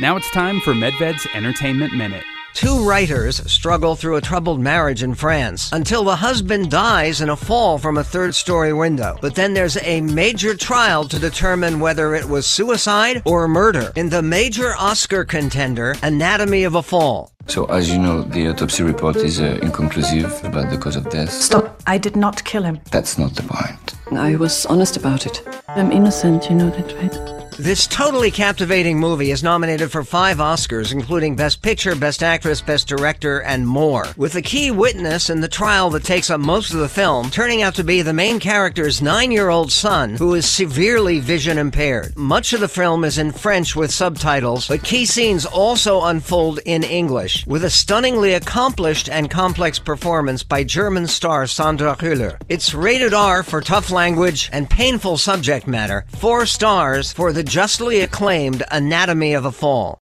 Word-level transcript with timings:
Now 0.00 0.16
it's 0.16 0.30
time 0.30 0.60
for 0.60 0.72
Medved's 0.74 1.26
Entertainment 1.34 1.92
Minute. 1.92 2.24
Two 2.54 2.86
writers 2.86 3.36
struggle 3.50 3.94
through 3.94 4.16
a 4.16 4.20
troubled 4.20 4.58
marriage 4.58 5.02
in 5.02 5.14
France 5.14 5.70
until 5.72 6.02
the 6.02 6.16
husband 6.16 6.70
dies 6.70 7.20
in 7.20 7.28
a 7.28 7.36
fall 7.36 7.78
from 7.78 7.98
a 7.98 8.04
third 8.04 8.34
story 8.34 8.72
window. 8.72 9.18
But 9.20 9.34
then 9.34 9.52
there's 9.52 9.76
a 9.76 10.00
major 10.00 10.54
trial 10.54 11.04
to 11.08 11.18
determine 11.18 11.78
whether 11.78 12.14
it 12.14 12.24
was 12.24 12.46
suicide 12.46 13.22
or 13.26 13.46
murder 13.48 13.92
in 13.94 14.08
the 14.08 14.22
major 14.22 14.74
Oscar 14.78 15.24
contender, 15.24 15.94
Anatomy 16.02 16.64
of 16.64 16.74
a 16.74 16.82
Fall. 16.82 17.30
So, 17.46 17.66
as 17.66 17.90
you 17.90 17.98
know, 17.98 18.22
the 18.22 18.48
autopsy 18.48 18.82
report 18.82 19.16
is 19.16 19.40
uh, 19.40 19.58
inconclusive 19.62 20.44
about 20.44 20.70
the 20.70 20.78
cause 20.78 20.96
of 20.96 21.08
death. 21.10 21.30
Stop. 21.30 21.80
I 21.86 21.98
did 21.98 22.16
not 22.16 22.44
kill 22.44 22.62
him. 22.62 22.80
That's 22.90 23.18
not 23.18 23.34
the 23.34 23.42
point. 23.42 23.94
I 24.12 24.36
was 24.36 24.64
honest 24.66 24.96
about 24.96 25.26
it. 25.26 25.42
I'm 25.68 25.92
innocent, 25.92 26.48
you 26.48 26.56
know 26.56 26.70
that, 26.70 26.94
right? 26.94 27.41
This 27.58 27.86
totally 27.86 28.30
captivating 28.30 28.98
movie 28.98 29.30
is 29.30 29.42
nominated 29.42 29.92
for 29.92 30.02
five 30.02 30.38
Oscars, 30.38 30.90
including 30.90 31.36
Best 31.36 31.60
Picture, 31.60 31.94
Best 31.94 32.22
Actress, 32.22 32.62
Best 32.62 32.88
Director, 32.88 33.42
and 33.42 33.68
more. 33.68 34.06
With 34.16 34.34
a 34.36 34.42
key 34.42 34.70
witness 34.70 35.28
in 35.28 35.42
the 35.42 35.48
trial 35.48 35.90
that 35.90 36.02
takes 36.02 36.30
up 36.30 36.40
most 36.40 36.72
of 36.72 36.80
the 36.80 36.88
film 36.88 37.30
turning 37.30 37.60
out 37.60 37.74
to 37.74 37.84
be 37.84 38.00
the 38.00 38.14
main 38.14 38.40
character's 38.40 39.02
nine 39.02 39.30
year 39.30 39.50
old 39.50 39.70
son, 39.70 40.14
who 40.16 40.34
is 40.34 40.48
severely 40.48 41.20
vision 41.20 41.58
impaired. 41.58 42.16
Much 42.16 42.54
of 42.54 42.60
the 42.60 42.68
film 42.68 43.04
is 43.04 43.18
in 43.18 43.30
French 43.30 43.76
with 43.76 43.92
subtitles, 43.92 44.66
but 44.66 44.82
key 44.82 45.04
scenes 45.04 45.44
also 45.44 46.02
unfold 46.04 46.58
in 46.64 46.82
English, 46.82 47.46
with 47.46 47.64
a 47.64 47.70
stunningly 47.70 48.32
accomplished 48.32 49.10
and 49.10 49.30
complex 49.30 49.78
performance 49.78 50.42
by 50.42 50.64
German 50.64 51.06
star 51.06 51.46
Sandra 51.46 51.96
Hüller. 51.96 52.40
It's 52.48 52.72
rated 52.72 53.12
R 53.12 53.42
for 53.42 53.60
tough 53.60 53.90
language 53.90 54.48
and 54.54 54.70
painful 54.70 55.18
subject 55.18 55.66
matter, 55.66 56.06
four 56.08 56.46
stars 56.46 57.12
for 57.12 57.30
the 57.42 57.50
justly 57.50 58.02
acclaimed 58.02 58.62
Anatomy 58.70 59.32
of 59.32 59.44
a 59.44 59.50
Fall. 59.50 59.98